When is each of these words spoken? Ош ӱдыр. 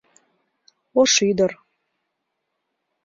Ош 0.99 1.13
ӱдыр. 1.29 1.51